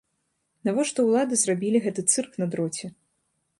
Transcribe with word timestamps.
Навошта 0.69 1.05
ўлады 1.09 1.39
зрабілі 1.43 1.83
гэты 1.85 2.01
цырк 2.13 2.31
на 2.45 2.51
дроце? 2.55 2.93